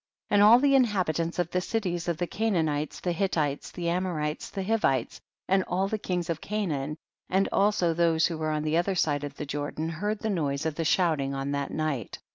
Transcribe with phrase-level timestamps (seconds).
[0.31, 0.33] 8.
[0.33, 4.63] And all the inhabitants of the cities of the Canaanites, the Hittites, the Amorites, the
[4.63, 6.97] Hivites and all the kings of Canaan,
[7.29, 10.65] and also those who were on the other side of the Jordan, heard the noise
[10.65, 12.17] of the shouting on that night.